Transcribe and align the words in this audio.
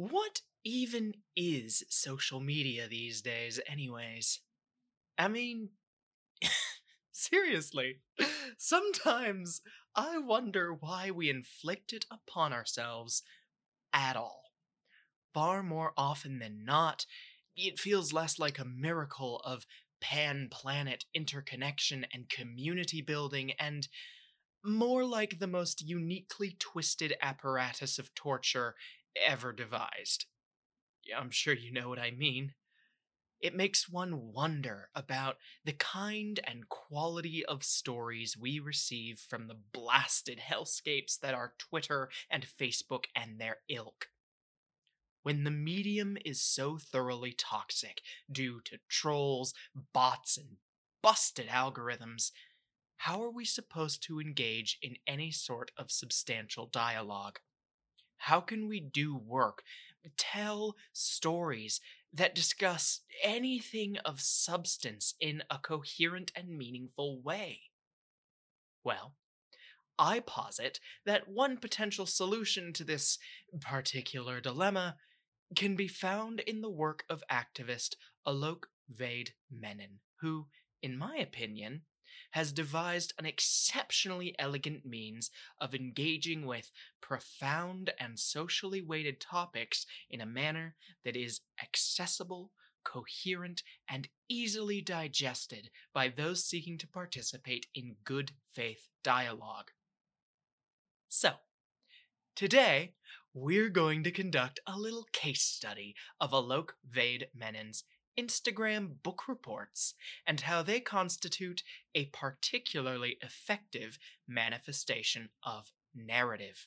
What 0.00 0.40
even 0.64 1.12
is 1.36 1.84
social 1.90 2.40
media 2.40 2.88
these 2.88 3.20
days, 3.20 3.60
anyways? 3.66 4.40
I 5.18 5.28
mean, 5.28 5.72
seriously, 7.12 8.00
sometimes 8.56 9.60
I 9.94 10.16
wonder 10.16 10.72
why 10.72 11.10
we 11.10 11.28
inflict 11.28 11.92
it 11.92 12.06
upon 12.10 12.54
ourselves 12.54 13.22
at 13.92 14.16
all. 14.16 14.54
Far 15.34 15.62
more 15.62 15.92
often 15.98 16.38
than 16.38 16.64
not, 16.64 17.04
it 17.54 17.78
feels 17.78 18.10
less 18.10 18.38
like 18.38 18.58
a 18.58 18.64
miracle 18.64 19.42
of 19.44 19.66
pan 20.00 20.48
planet 20.50 21.04
interconnection 21.12 22.06
and 22.10 22.30
community 22.30 23.02
building, 23.02 23.52
and 23.60 23.86
more 24.64 25.04
like 25.04 25.40
the 25.40 25.46
most 25.46 25.86
uniquely 25.86 26.56
twisted 26.58 27.12
apparatus 27.20 27.98
of 27.98 28.14
torture 28.14 28.74
ever 29.16 29.52
devised. 29.52 30.26
I'm 31.16 31.30
sure 31.30 31.54
you 31.54 31.72
know 31.72 31.88
what 31.88 31.98
I 31.98 32.10
mean. 32.10 32.54
It 33.40 33.56
makes 33.56 33.88
one 33.88 34.32
wonder 34.34 34.90
about 34.94 35.38
the 35.64 35.72
kind 35.72 36.38
and 36.44 36.68
quality 36.68 37.44
of 37.46 37.64
stories 37.64 38.36
we 38.36 38.60
receive 38.60 39.18
from 39.18 39.48
the 39.48 39.56
blasted 39.72 40.38
hellscapes 40.38 41.18
that 41.20 41.32
are 41.32 41.54
Twitter 41.58 42.10
and 42.30 42.46
Facebook 42.46 43.06
and 43.16 43.38
their 43.38 43.58
ilk. 43.68 44.08
When 45.22 45.44
the 45.44 45.50
medium 45.50 46.18
is 46.24 46.42
so 46.42 46.76
thoroughly 46.76 47.32
toxic 47.32 48.02
due 48.30 48.60
to 48.62 48.78
trolls, 48.88 49.54
bots, 49.92 50.36
and 50.36 50.56
busted 51.02 51.48
algorithms, 51.48 52.32
how 52.98 53.22
are 53.22 53.30
we 53.30 53.46
supposed 53.46 54.02
to 54.02 54.20
engage 54.20 54.78
in 54.82 54.96
any 55.06 55.30
sort 55.30 55.70
of 55.78 55.90
substantial 55.90 56.66
dialogue? 56.66 57.40
How 58.24 58.40
can 58.42 58.68
we 58.68 58.80
do 58.80 59.16
work, 59.16 59.62
tell 60.18 60.76
stories 60.92 61.80
that 62.12 62.34
discuss 62.34 63.00
anything 63.22 63.96
of 64.04 64.20
substance 64.20 65.14
in 65.20 65.42
a 65.50 65.58
coherent 65.58 66.30
and 66.36 66.56
meaningful 66.56 67.22
way? 67.22 67.62
Well, 68.84 69.14
I 69.98 70.20
posit 70.20 70.80
that 71.06 71.28
one 71.28 71.56
potential 71.56 72.04
solution 72.04 72.74
to 72.74 72.84
this 72.84 73.18
particular 73.60 74.40
dilemma 74.42 74.96
can 75.56 75.74
be 75.74 75.88
found 75.88 76.40
in 76.40 76.60
the 76.60 76.70
work 76.70 77.04
of 77.08 77.24
activist 77.30 77.96
Alok 78.26 78.64
Vaid 78.88 79.32
Menon, 79.50 80.00
who, 80.20 80.46
in 80.82 80.96
my 80.96 81.16
opinion, 81.16 81.82
has 82.32 82.52
devised 82.52 83.12
an 83.18 83.26
exceptionally 83.26 84.34
elegant 84.38 84.84
means 84.84 85.30
of 85.60 85.74
engaging 85.74 86.46
with 86.46 86.70
profound 87.00 87.92
and 87.98 88.18
socially 88.18 88.80
weighted 88.80 89.20
topics 89.20 89.86
in 90.08 90.20
a 90.20 90.26
manner 90.26 90.74
that 91.04 91.16
is 91.16 91.40
accessible, 91.62 92.52
coherent, 92.84 93.62
and 93.88 94.08
easily 94.28 94.80
digested 94.80 95.70
by 95.92 96.08
those 96.08 96.44
seeking 96.44 96.78
to 96.78 96.86
participate 96.86 97.66
in 97.74 97.96
good 98.04 98.32
faith 98.54 98.88
dialogue. 99.02 99.70
So, 101.08 101.32
today 102.36 102.94
we're 103.34 103.68
going 103.68 104.02
to 104.04 104.10
conduct 104.10 104.60
a 104.66 104.76
little 104.76 105.06
case 105.12 105.42
study 105.42 105.94
of 106.20 106.32
Alok 106.32 106.70
Vaid 106.88 107.28
Menon's 107.34 107.84
Instagram 108.20 109.02
book 109.02 109.28
reports 109.28 109.94
and 110.26 110.42
how 110.42 110.62
they 110.62 110.80
constitute 110.80 111.62
a 111.94 112.06
particularly 112.06 113.16
effective 113.22 113.98
manifestation 114.28 115.30
of 115.42 115.72
narrative. 115.94 116.66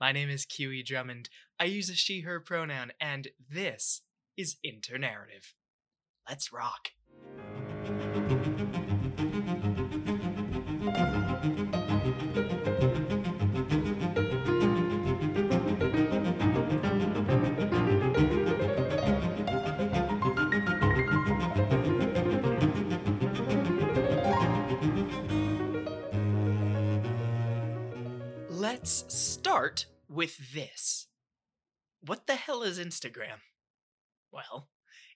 My 0.00 0.12
name 0.12 0.30
is 0.30 0.46
QE 0.46 0.84
Drummond. 0.84 1.28
I 1.58 1.64
use 1.64 1.88
a 1.88 1.94
she 1.94 2.20
her 2.20 2.38
pronoun, 2.38 2.92
and 3.00 3.28
this 3.50 4.02
is 4.36 4.56
Internarrative. 4.64 5.54
Let's 6.28 6.52
rock. 6.52 6.90
Let's 28.84 29.06
start 29.08 29.86
with 30.10 30.52
this. 30.52 31.06
What 32.02 32.26
the 32.26 32.34
hell 32.34 32.62
is 32.62 32.78
Instagram? 32.78 33.38
Well, 34.30 34.68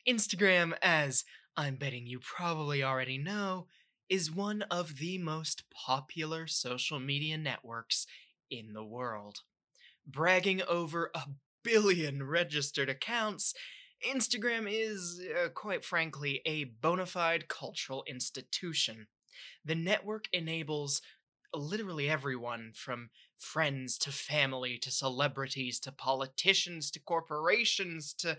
Instagram, 0.08 0.72
as 0.80 1.26
I'm 1.54 1.76
betting 1.76 2.06
you 2.06 2.18
probably 2.18 2.82
already 2.82 3.18
know, 3.18 3.66
is 4.08 4.34
one 4.34 4.62
of 4.70 4.96
the 4.96 5.18
most 5.18 5.64
popular 5.70 6.46
social 6.46 6.98
media 6.98 7.36
networks 7.36 8.06
in 8.50 8.72
the 8.72 8.84
world. 8.86 9.40
Bragging 10.06 10.62
over 10.66 11.10
a 11.14 11.24
billion 11.62 12.22
registered 12.22 12.88
accounts, 12.88 13.52
Instagram 14.02 14.66
is, 14.66 15.20
uh, 15.44 15.50
quite 15.50 15.84
frankly, 15.84 16.40
a 16.46 16.64
bona 16.64 17.04
fide 17.04 17.48
cultural 17.48 18.02
institution. 18.08 19.08
The 19.62 19.74
network 19.74 20.24
enables 20.32 21.02
literally 21.54 22.08
everyone 22.08 22.72
from 22.74 23.10
friends 23.38 23.98
to 23.98 24.10
family 24.12 24.78
to 24.78 24.90
celebrities 24.90 25.80
to 25.80 25.92
politicians 25.92 26.90
to 26.90 27.00
corporations 27.00 28.12
to 28.14 28.36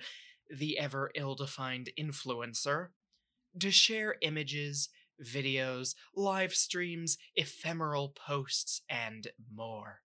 the 0.49 0.77
ever 0.77 1.11
ill 1.15 1.35
defined 1.35 1.89
influencer 1.97 2.89
to 3.57 3.71
share 3.71 4.15
images, 4.21 4.89
videos, 5.23 5.95
live 6.15 6.53
streams, 6.53 7.17
ephemeral 7.35 8.09
posts, 8.09 8.81
and 8.89 9.27
more. 9.53 10.01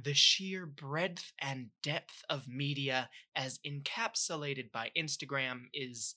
The 0.00 0.14
sheer 0.14 0.66
breadth 0.66 1.32
and 1.38 1.68
depth 1.82 2.24
of 2.28 2.48
media 2.48 3.10
as 3.36 3.60
encapsulated 3.66 4.72
by 4.72 4.90
Instagram 4.96 5.64
is 5.74 6.16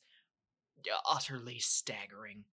utterly 1.09 1.59
staggering. 1.59 2.45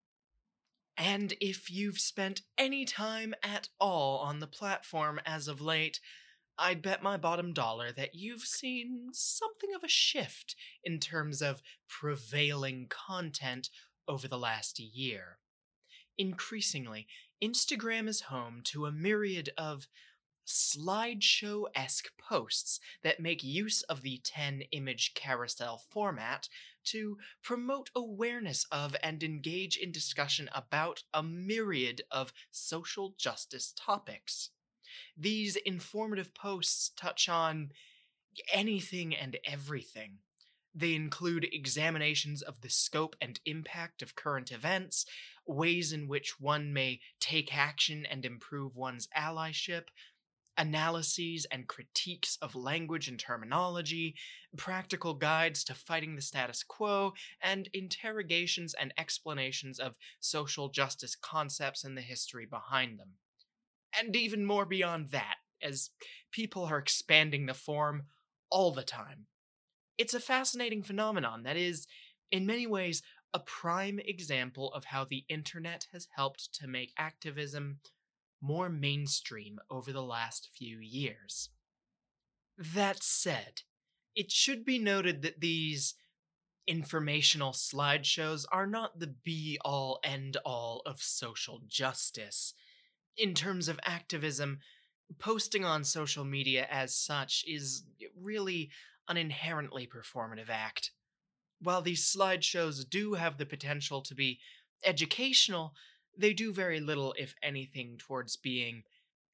And 0.97 1.33
if 1.41 1.71
you've 1.71 1.99
spent 1.99 2.41
any 2.57 2.85
time 2.85 3.33
at 3.43 3.69
all 3.79 4.19
on 4.19 4.39
the 4.39 4.47
platform 4.47 5.19
as 5.25 5.47
of 5.47 5.59
late, 5.59 5.99
I'd 6.57 6.83
bet 6.83 7.01
my 7.01 7.17
bottom 7.17 7.51
dollar 7.51 7.91
that 7.93 8.13
you've 8.13 8.43
seen 8.43 9.09
something 9.11 9.73
of 9.75 9.83
a 9.83 9.89
shift 9.89 10.55
in 10.83 10.99
terms 10.99 11.41
of 11.41 11.61
prevailing 11.87 12.87
content 12.89 13.69
over 14.07 14.27
the 14.27 14.37
last 14.37 14.79
year. 14.79 15.39
Increasingly, 16.17 17.07
Instagram 17.43 18.07
is 18.07 18.21
home 18.21 18.61
to 18.65 18.85
a 18.85 18.91
myriad 18.91 19.49
of 19.57 19.87
slideshow 20.45 21.63
esque 21.73 22.11
posts 22.19 22.79
that 23.01 23.19
make 23.19 23.43
use 23.43 23.81
of 23.83 24.01
the 24.01 24.21
10 24.23 24.63
image 24.71 25.13
carousel 25.15 25.81
format 25.89 26.49
to 26.85 27.17
promote 27.41 27.89
awareness 27.95 28.65
of 28.71 28.95
and 29.01 29.23
engage 29.23 29.77
in 29.77 29.91
discussion 29.91 30.49
about 30.53 31.03
a 31.13 31.23
myriad 31.23 32.01
of 32.11 32.33
social 32.51 33.15
justice 33.17 33.73
topics. 33.77 34.49
These 35.17 35.55
informative 35.57 36.33
posts 36.33 36.91
touch 36.95 37.29
on 37.29 37.71
anything 38.51 39.15
and 39.15 39.37
everything. 39.45 40.19
They 40.75 40.95
include 40.95 41.47
examinations 41.51 42.41
of 42.41 42.61
the 42.61 42.69
scope 42.69 43.15
and 43.21 43.39
impact 43.45 44.01
of 44.01 44.15
current 44.15 44.51
events, 44.51 45.05
ways 45.45 45.93
in 45.93 46.07
which 46.07 46.39
one 46.39 46.73
may 46.73 46.99
take 47.19 47.55
action 47.55 48.07
and 48.07 48.25
improve 48.25 48.75
one's 48.75 49.07
allyship, 49.15 49.89
analyses 50.57 51.45
and 51.51 51.67
critiques 51.67 52.37
of 52.41 52.55
language 52.55 53.07
and 53.07 53.19
terminology, 53.19 54.15
practical 54.57 55.13
guides 55.13 55.63
to 55.63 55.73
fighting 55.73 56.15
the 56.15 56.21
status 56.21 56.63
quo, 56.63 57.13
and 57.41 57.69
interrogations 57.73 58.73
and 58.73 58.93
explanations 58.97 59.79
of 59.79 59.95
social 60.19 60.69
justice 60.69 61.15
concepts 61.15 61.83
and 61.83 61.97
the 61.97 62.01
history 62.01 62.45
behind 62.45 62.99
them. 62.99 63.13
And 63.97 64.15
even 64.15 64.45
more 64.45 64.65
beyond 64.65 65.09
that, 65.09 65.35
as 65.61 65.89
people 66.31 66.65
are 66.65 66.77
expanding 66.77 67.45
the 67.45 67.53
form 67.53 68.03
all 68.49 68.71
the 68.71 68.83
time. 68.83 69.25
It's 69.97 70.13
a 70.13 70.19
fascinating 70.19 70.83
phenomenon 70.83 71.43
that 71.43 71.57
is, 71.57 71.87
in 72.31 72.45
many 72.45 72.67
ways, 72.67 73.01
a 73.33 73.39
prime 73.39 73.99
example 73.99 74.71
of 74.73 74.85
how 74.85 75.05
the 75.05 75.25
internet 75.29 75.87
has 75.91 76.07
helped 76.15 76.53
to 76.53 76.67
make 76.67 76.93
activism 76.97 77.79
more 78.43 78.67
mainstream 78.67 79.57
over 79.71 79.93
the 79.93 80.03
last 80.03 80.49
few 80.53 80.77
years. 80.79 81.49
That 82.57 83.01
said, 83.01 83.61
it 84.15 84.31
should 84.31 84.65
be 84.65 84.77
noted 84.77 85.21
that 85.21 85.39
these 85.39 85.95
informational 86.67 87.53
slideshows 87.53 88.45
are 88.51 88.67
not 88.67 88.99
the 88.99 89.07
be 89.07 89.57
all 89.63 89.99
end 90.03 90.37
all 90.45 90.81
of 90.85 91.01
social 91.01 91.61
justice. 91.67 92.53
In 93.17 93.33
terms 93.33 93.69
of 93.69 93.79
activism, 93.85 94.59
posting 95.19 95.63
on 95.63 95.83
social 95.83 96.25
media 96.25 96.67
as 96.69 96.95
such 96.95 97.45
is 97.47 97.83
really 98.19 98.69
an 99.07 99.17
inherently 99.17 99.87
performative 99.87 100.49
act. 100.49 100.91
While 101.61 101.81
these 101.81 102.03
slideshows 102.05 102.87
do 102.89 103.13
have 103.13 103.37
the 103.37 103.45
potential 103.45 104.01
to 104.01 104.13
be 104.13 104.39
educational, 104.83 105.73
they 106.17 106.33
do 106.33 106.53
very 106.53 106.79
little, 106.79 107.13
if 107.17 107.35
anything, 107.41 107.97
towards 107.97 108.35
being 108.35 108.83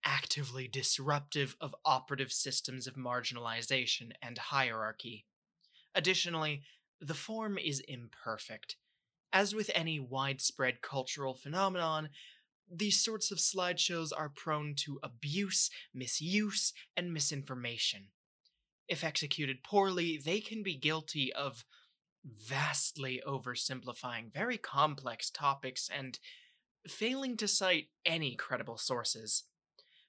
actively 0.05 0.67
disruptive 0.67 1.55
of 1.59 1.75
operative 1.83 2.31
systems 2.31 2.87
of 2.87 2.95
marginalization 2.95 4.11
and 4.21 4.37
hierarchy. 4.37 5.25
Additionally, 5.93 6.61
the 7.01 7.13
form 7.13 7.57
is 7.57 7.81
imperfect. 7.81 8.75
As 9.31 9.53
with 9.53 9.69
any 9.75 9.99
widespread 9.99 10.81
cultural 10.81 11.33
phenomenon, 11.33 12.09
these 12.71 13.03
sorts 13.03 13.31
of 13.31 13.39
slideshows 13.39 14.11
are 14.15 14.29
prone 14.29 14.75
to 14.75 14.99
abuse, 15.03 15.69
misuse, 15.93 16.73
and 16.95 17.13
misinformation. 17.13 18.07
If 18.87 19.03
executed 19.03 19.63
poorly, 19.63 20.17
they 20.17 20.39
can 20.39 20.63
be 20.63 20.75
guilty 20.75 21.31
of 21.33 21.65
vastly 22.23 23.21
oversimplifying 23.27 24.33
very 24.33 24.57
complex 24.57 25.29
topics 25.29 25.89
and 25.95 26.19
failing 26.87 27.37
to 27.37 27.47
cite 27.47 27.87
any 28.05 28.35
credible 28.35 28.77
sources. 28.77 29.43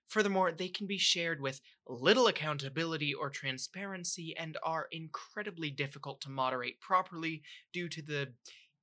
Furthermore, 0.07 0.51
they 0.51 0.69
can 0.69 0.89
be 0.89 0.99
shared 0.99 1.41
with 1.41 1.61
little 1.87 2.27
accountability 2.27 3.15
or 3.15 3.31
transparency 3.31 4.35
and 4.37 4.59
are 4.65 4.89
incredibly 4.91 5.71
difficult 5.71 6.21
to 6.23 6.31
moderate 6.31 6.81
properly 6.81 7.43
due 7.73 7.89
to 7.89 8.03
the 8.03 8.33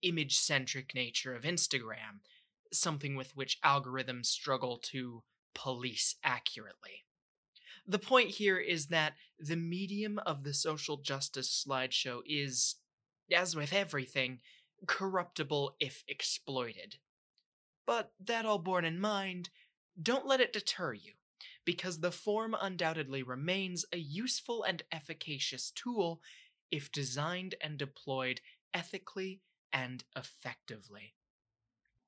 image 0.04 0.38
centric 0.38 0.96
nature 0.96 1.36
of 1.36 1.44
Instagram, 1.44 2.22
something 2.72 3.16
with 3.16 3.36
which 3.36 3.60
algorithms 3.62 4.28
struggle 4.28 4.78
to 4.78 5.24
police 5.54 6.16
accurately. 6.24 7.04
The 7.86 8.00
point 8.00 8.30
here 8.30 8.58
is 8.58 8.88
that 8.88 9.14
the 9.40 9.56
medium 9.56 10.20
of 10.20 10.44
the 10.44 10.54
social 10.54 10.98
justice 10.98 11.66
slideshow 11.68 12.20
is, 12.26 12.76
as 13.34 13.56
with 13.56 13.74
everything, 13.74 14.40
corruptible 14.86 15.76
if 15.80 16.04
exploited. 16.08 16.98
But 17.88 18.12
that 18.20 18.46
all 18.46 18.60
borne 18.60 18.86
in 18.86 19.00
mind, 19.00 19.50
don't 20.00 20.28
let 20.28 20.42
it 20.42 20.54
deter 20.54 20.94
you, 20.94 21.14
because 21.66 22.00
the 22.00 22.12
form 22.12 22.56
undoubtedly 22.60 23.24
remains 23.24 23.86
a 23.92 23.98
useful 23.98 24.62
and 24.62 24.84
efficacious 24.92 25.72
tool 25.72 26.22
if 26.70 26.92
designed 26.92 27.56
and 27.62 27.80
deployed 27.80 28.42
ethically 28.74 29.42
and 29.74 30.04
effectively. 30.16 31.16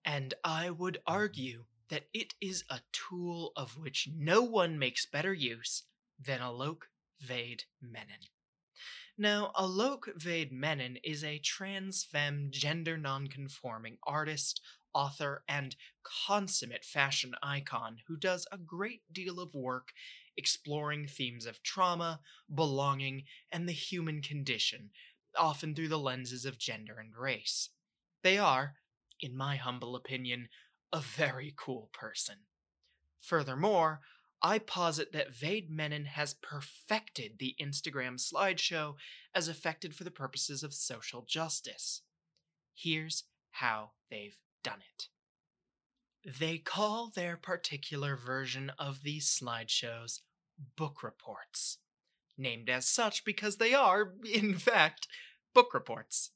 And 0.06 0.34
I 0.44 0.70
would 0.70 1.00
argue 1.08 1.66
that 1.90 2.08
it 2.14 2.36
is 2.42 2.66
a 2.70 2.82
tool 2.92 3.54
of 3.56 3.78
which 3.78 4.10
no 4.14 4.42
one 4.42 4.78
makes 4.78 5.06
better 5.06 5.34
use 5.34 5.84
than 6.24 6.42
Alok 6.42 6.84
Vaid 7.22 7.64
Menon. 7.82 8.28
Now, 9.18 9.52
Alok 9.56 10.16
Vaid 10.16 10.52
Menon 10.52 10.98
is 11.04 11.24
a 11.24 11.40
trans 11.40 12.04
femme 12.04 12.48
gender 12.52 12.98
nonconforming 12.98 13.98
artist, 14.04 14.62
author, 14.94 15.44
and 15.48 15.76
consummate 16.04 16.86
fashion 16.86 17.34
icon 17.42 17.98
who 18.08 18.18
does 18.18 18.48
a 18.52 18.58
great 18.58 19.02
deal 19.12 19.40
of 19.40 19.54
work 19.54 19.94
exploring 20.38 21.06
themes 21.06 21.46
of 21.46 21.62
trauma, 21.62 22.22
belonging, 22.54 23.24
and 23.52 23.68
the 23.68 23.74
human 23.74 24.22
condition, 24.22 24.90
often 25.38 25.76
through 25.76 25.90
the 25.90 26.00
lenses 26.00 26.46
of 26.46 26.58
gender 26.58 26.98
and 26.98 27.16
race. 27.16 27.70
They 28.24 28.38
are, 28.38 28.76
in 29.20 29.36
my 29.36 29.58
humble 29.58 29.96
opinion, 29.96 30.48
a 30.94 31.00
very 31.00 31.54
cool 31.58 31.90
person. 31.94 32.36
Furthermore, 33.22 34.00
I 34.42 34.60
posit 34.60 35.12
that 35.12 35.36
Vaid 35.36 35.70
Menon 35.70 36.06
has 36.06 36.34
perfected 36.34 37.34
the 37.38 37.56
Instagram 37.62 38.16
slideshow 38.18 38.96
as 39.36 39.50
effected 39.50 39.94
for 39.94 40.06
the 40.06 40.12
purposes 40.12 40.64
of 40.64 40.74
social 40.74 41.26
justice. 41.28 42.02
Here's 42.74 43.26
how 43.52 43.92
they've 44.10 44.38
done 44.64 44.82
it. 44.96 45.08
They 46.40 46.58
call 46.58 47.10
their 47.10 47.38
particular 47.38 48.16
version 48.16 48.72
of 48.78 49.04
these 49.04 49.28
slideshows 49.28 50.20
book 50.76 51.02
reports, 51.02 51.78
named 52.38 52.70
as 52.70 52.88
such 52.88 53.24
because 53.24 53.58
they 53.58 53.74
are, 53.74 54.14
in 54.32 54.56
fact, 54.60 55.08
book 55.54 55.74
reports. 55.74 56.32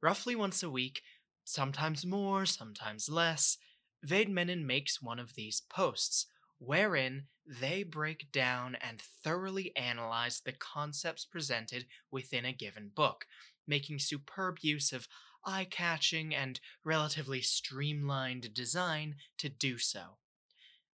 Roughly 0.00 0.34
once 0.34 0.62
a 0.62 0.70
week, 0.70 1.02
sometimes 1.44 2.06
more, 2.06 2.46
sometimes 2.46 3.08
less, 3.08 3.58
Vaid 4.02 4.30
Menon 4.30 4.66
makes 4.66 5.02
one 5.02 5.18
of 5.18 5.34
these 5.34 5.60
posts, 5.68 6.26
wherein 6.58 7.26
they 7.46 7.82
break 7.82 8.30
down 8.32 8.76
and 8.76 9.00
thoroughly 9.00 9.74
analyze 9.76 10.40
the 10.40 10.52
concepts 10.52 11.24
presented 11.24 11.86
within 12.10 12.44
a 12.44 12.52
given 12.52 12.90
book, 12.94 13.26
making 13.66 13.98
superb 13.98 14.58
use 14.62 14.92
of 14.92 15.08
eye 15.44 15.66
catching 15.68 16.34
and 16.34 16.60
relatively 16.84 17.40
streamlined 17.40 18.52
design 18.54 19.16
to 19.38 19.48
do 19.48 19.78
so. 19.78 20.18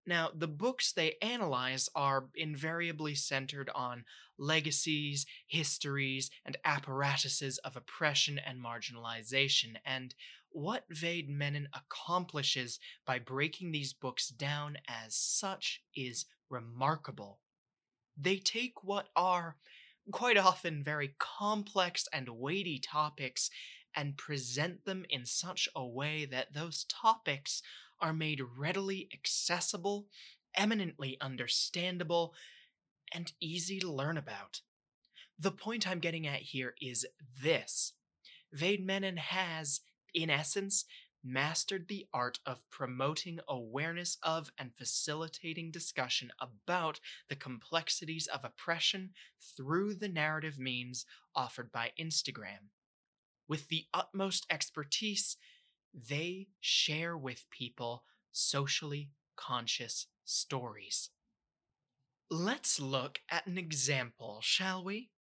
Now, 0.07 0.31
the 0.33 0.47
books 0.47 0.93
they 0.93 1.17
analyze 1.21 1.89
are 1.95 2.29
invariably 2.37 3.17
centered 3.17 3.69
on 3.75 4.05
legacies, 4.39 5.27
histories, 5.49 6.31
and 6.45 6.57
apparatuses 6.65 7.59
of 7.59 7.77
oppression 7.77 8.39
and 8.39 8.63
marginalization, 8.63 9.77
and 9.85 10.15
what 10.51 10.85
Vaid 10.89 11.29
Menon 11.29 11.69
accomplishes 11.75 12.79
by 13.05 13.19
breaking 13.19 13.73
these 13.73 13.93
books 13.93 14.29
down 14.29 14.79
as 14.87 15.17
such 15.17 15.83
is 15.95 16.27
remarkable. 16.49 17.41
They 18.17 18.37
take 18.37 18.85
what 18.85 19.09
are 19.17 19.57
quite 20.13 20.39
often 20.39 20.85
very 20.85 21.17
complex 21.19 22.07
and 22.13 22.29
weighty 22.29 22.79
topics 22.79 23.51
and 23.97 24.19
present 24.19 24.85
them 24.85 25.05
in 25.09 25.25
such 25.25 25.69
a 25.75 25.85
way 25.85 26.27
that 26.27 26.53
those 26.53 26.85
topics 26.85 27.63
are 28.01 28.13
made 28.13 28.43
readily 28.57 29.09
accessible, 29.13 30.07
eminently 30.55 31.17
understandable, 31.21 32.35
and 33.13 33.33
easy 33.41 33.81
to 33.81 33.91
learn 33.91 34.19
about. 34.19 34.61
The 35.39 35.51
point 35.51 35.89
I'm 35.89 35.99
getting 35.99 36.27
at 36.27 36.41
here 36.43 36.75
is 36.81 37.07
this 37.43 37.95
Vaid 38.53 38.85
Menon 38.85 39.17
has, 39.17 39.81
in 40.15 40.31
essence, 40.31 40.85
mastered 41.25 41.89
the 41.89 42.07
art 42.15 42.39
of 42.47 42.69
promoting 42.71 43.41
awareness 43.49 44.17
of 44.23 44.53
and 44.59 44.73
facilitating 44.77 45.71
discussion 45.71 46.31
about 46.41 47.01
the 47.29 47.37
complexities 47.37 48.29
of 48.29 48.45
oppression 48.45 49.11
through 49.57 49.95
the 49.95 50.09
narrative 50.09 50.59
means 50.59 51.05
offered 51.35 51.73
by 51.73 51.91
Instagram. 52.01 52.71
With 53.49 53.69
the 53.69 53.85
utmost 53.95 54.47
expertise, 54.50 55.37
they 55.95 56.49
share 56.61 57.17
with 57.17 57.49
people 57.50 58.05
socially 58.33 59.11
conscious 59.37 60.07
stories. 60.25 61.11
Let's 62.31 62.81
look 62.81 63.21
at 63.31 63.47
an 63.47 63.57
example, 63.57 64.41
shall 64.43 64.83
we? 64.83 65.11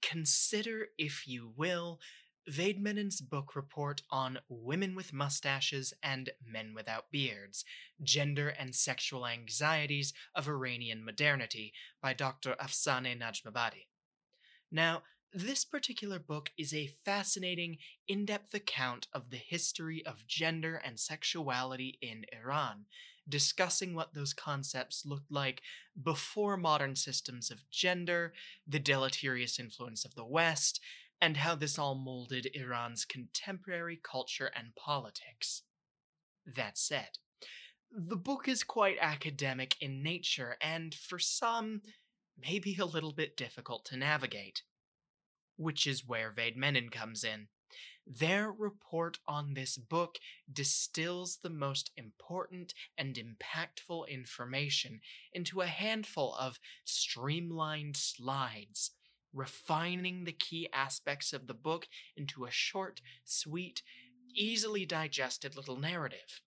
Consider, 0.00 0.88
if 0.96 1.28
you 1.28 1.52
will, 1.54 2.00
Vaid 2.48 2.82
Menon's 2.82 3.20
book 3.20 3.54
report 3.54 4.02
on 4.10 4.38
Women 4.48 4.94
with 4.94 5.12
Mustaches 5.12 5.92
and 6.02 6.30
Men 6.44 6.72
Without 6.74 7.10
Beards 7.12 7.64
Gender 8.02 8.48
and 8.48 8.74
Sexual 8.74 9.26
Anxieties 9.26 10.14
of 10.34 10.48
Iranian 10.48 11.04
Modernity 11.04 11.74
by 12.00 12.14
Dr. 12.14 12.56
Afsaneh 12.58 13.16
Najmabadi. 13.20 13.86
Now, 14.72 15.02
this 15.32 15.64
particular 15.64 16.18
book 16.18 16.50
is 16.58 16.74
a 16.74 16.90
fascinating, 17.04 17.78
in 18.08 18.24
depth 18.24 18.52
account 18.54 19.06
of 19.12 19.30
the 19.30 19.36
history 19.36 20.04
of 20.04 20.26
gender 20.26 20.80
and 20.84 20.98
sexuality 20.98 21.98
in 22.02 22.24
Iran, 22.32 22.86
discussing 23.28 23.94
what 23.94 24.12
those 24.12 24.32
concepts 24.32 25.06
looked 25.06 25.30
like 25.30 25.62
before 26.02 26.56
modern 26.56 26.96
systems 26.96 27.50
of 27.50 27.70
gender, 27.70 28.32
the 28.66 28.80
deleterious 28.80 29.60
influence 29.60 30.04
of 30.04 30.14
the 30.16 30.24
West, 30.24 30.80
and 31.20 31.36
how 31.36 31.54
this 31.54 31.78
all 31.78 31.94
molded 31.94 32.48
Iran's 32.54 33.04
contemporary 33.04 34.00
culture 34.02 34.50
and 34.56 34.74
politics. 34.74 35.62
That 36.44 36.76
said, 36.76 37.18
the 37.92 38.16
book 38.16 38.48
is 38.48 38.64
quite 38.64 38.96
academic 39.00 39.76
in 39.80 40.02
nature 40.02 40.56
and, 40.60 40.94
for 40.94 41.18
some, 41.18 41.82
maybe 42.36 42.76
a 42.80 42.86
little 42.86 43.12
bit 43.12 43.36
difficult 43.36 43.84
to 43.86 43.96
navigate 43.96 44.62
which 45.60 45.86
is 45.86 46.06
where 46.06 46.32
Vaid 46.32 46.56
Menon 46.56 46.88
comes 46.88 47.22
in. 47.22 47.48
Their 48.06 48.50
report 48.50 49.18
on 49.28 49.52
this 49.52 49.76
book 49.76 50.18
distills 50.50 51.36
the 51.36 51.50
most 51.50 51.90
important 51.96 52.72
and 52.96 53.14
impactful 53.14 54.08
information 54.08 55.00
into 55.32 55.60
a 55.60 55.66
handful 55.66 56.34
of 56.34 56.58
streamlined 56.84 57.96
slides, 57.96 58.92
refining 59.34 60.24
the 60.24 60.32
key 60.32 60.68
aspects 60.72 61.32
of 61.32 61.46
the 61.46 61.54
book 61.54 61.86
into 62.16 62.46
a 62.46 62.50
short, 62.50 63.02
sweet, 63.24 63.82
easily 64.34 64.86
digested 64.86 65.54
little 65.54 65.76
narrative. 65.76 66.40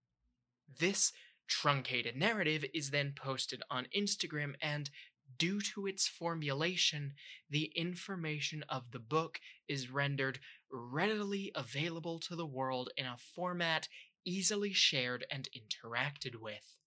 This 0.79 1.13
truncated 1.47 2.15
narrative 2.15 2.65
is 2.73 2.89
then 2.89 3.13
posted 3.15 3.61
on 3.69 3.87
Instagram 3.95 4.55
and 4.59 4.89
due 5.37 5.61
to 5.61 5.87
its 5.87 6.07
formulation, 6.07 7.13
the 7.49 7.71
information 7.75 8.63
of 8.69 8.91
the 8.91 8.99
book 8.99 9.39
is 9.67 9.89
rendered 9.89 10.39
readily 10.71 11.51
available 11.55 12.19
to 12.19 12.35
the 12.35 12.45
world 12.45 12.89
in 12.97 13.05
a 13.05 13.17
format 13.35 13.87
easily 14.25 14.73
shared 14.73 15.25
and 15.29 15.49
interacted 15.55 16.35
with. 16.35 16.77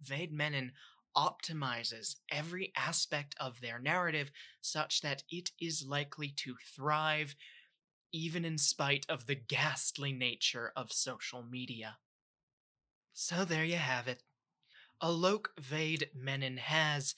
Vaid 0.00 0.32
Menon 0.32 0.72
optimizes 1.16 2.16
every 2.30 2.72
aspect 2.76 3.34
of 3.38 3.60
their 3.60 3.78
narrative 3.78 4.30
such 4.60 5.00
that 5.00 5.22
it 5.30 5.50
is 5.60 5.86
likely 5.86 6.28
to 6.28 6.56
thrive 6.76 7.36
even 8.12 8.44
in 8.44 8.58
spite 8.58 9.06
of 9.08 9.26
the 9.26 9.34
ghastly 9.34 10.12
nature 10.12 10.72
of 10.76 10.92
social 10.92 11.42
media. 11.42 11.96
So 13.12 13.44
there 13.44 13.64
you 13.64 13.76
have 13.76 14.08
it. 14.08 14.22
Alok 15.04 15.48
Vaid 15.60 16.08
Menon 16.14 16.56
has, 16.56 17.14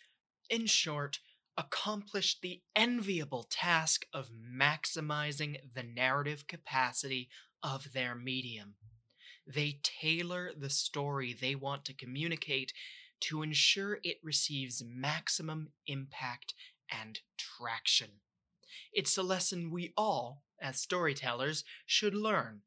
in 0.50 0.66
short, 0.66 1.20
accomplished 1.56 2.42
the 2.42 2.60
enviable 2.74 3.44
task 3.44 4.06
of 4.12 4.32
maximizing 4.32 5.58
the 5.72 5.84
narrative 5.84 6.48
capacity 6.48 7.28
of 7.62 7.92
their 7.92 8.16
medium. 8.16 8.74
They 9.46 9.78
tailor 9.84 10.50
the 10.52 10.68
story 10.68 11.32
they 11.32 11.54
want 11.54 11.84
to 11.84 11.94
communicate 11.94 12.72
to 13.20 13.42
ensure 13.42 14.00
it 14.02 14.18
receives 14.20 14.82
maximum 14.84 15.68
impact 15.86 16.54
and 16.90 17.20
traction. 17.38 18.08
It's 18.92 19.16
a 19.16 19.22
lesson 19.22 19.70
we 19.70 19.92
all, 19.96 20.42
as 20.60 20.80
storytellers, 20.80 21.62
should 21.86 22.16
learn, 22.16 22.62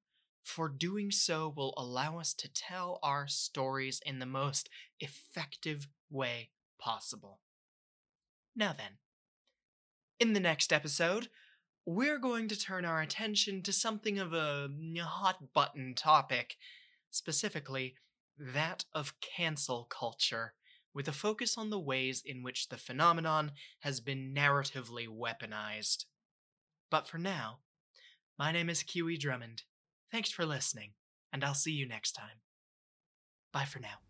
for 0.49 0.67
doing 0.67 1.11
so 1.11 1.53
will 1.55 1.73
allow 1.77 2.19
us 2.19 2.33
to 2.33 2.51
tell 2.51 2.99
our 3.03 3.27
stories 3.27 4.01
in 4.05 4.19
the 4.19 4.25
most 4.25 4.67
effective 4.99 5.87
way 6.09 6.49
possible. 6.79 7.39
Now 8.55 8.73
then, 8.73 8.97
in 10.19 10.33
the 10.33 10.39
next 10.39 10.73
episode, 10.73 11.29
we're 11.85 12.17
going 12.17 12.47
to 12.49 12.59
turn 12.59 12.83
our 12.83 13.01
attention 13.01 13.61
to 13.63 13.71
something 13.71 14.19
of 14.19 14.33
a 14.33 14.69
hot 14.99 15.53
button 15.53 15.93
topic, 15.95 16.55
specifically 17.09 17.95
that 18.37 18.85
of 18.93 19.13
cancel 19.21 19.85
culture, 19.89 20.53
with 20.93 21.07
a 21.07 21.13
focus 21.13 21.57
on 21.57 21.69
the 21.69 21.79
ways 21.79 22.23
in 22.25 22.43
which 22.43 22.69
the 22.69 22.77
phenomenon 22.77 23.51
has 23.81 23.99
been 23.99 24.33
narratively 24.35 25.07
weaponized. 25.07 26.05
But 26.89 27.07
for 27.07 27.17
now, 27.17 27.59
my 28.37 28.51
name 28.51 28.69
is 28.69 28.83
Kiwi 28.83 29.17
Drummond. 29.17 29.63
Thanks 30.11 30.31
for 30.31 30.45
listening, 30.45 30.91
and 31.31 31.43
I'll 31.43 31.53
see 31.53 31.71
you 31.71 31.87
next 31.87 32.13
time. 32.13 32.41
Bye 33.53 33.65
for 33.65 33.79
now. 33.79 34.08